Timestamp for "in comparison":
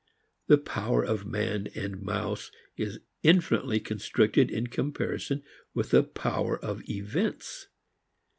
4.49-5.43